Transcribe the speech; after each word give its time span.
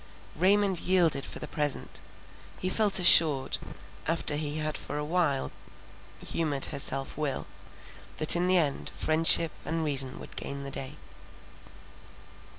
Raymond 0.35 0.79
yielded 0.79 1.27
for 1.27 1.37
the 1.37 1.47
present. 1.47 1.99
He 2.57 2.71
felt 2.71 2.97
assured, 2.97 3.59
after 4.07 4.35
he 4.35 4.57
had 4.57 4.75
for 4.75 4.97
awhile 4.97 5.51
humoured 6.25 6.65
her 6.73 6.79
self 6.79 7.15
will, 7.19 7.45
that 8.17 8.35
in 8.35 8.47
the 8.47 8.57
end 8.57 8.89
friendship 8.97 9.51
and 9.63 9.83
reason 9.85 10.19
would 10.19 10.35
gain 10.35 10.63
the 10.63 10.71
day. 10.71 10.95